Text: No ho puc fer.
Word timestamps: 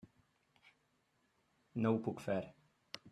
No 1.85 1.93
ho 1.97 2.01
puc 2.09 2.25
fer. 2.29 2.43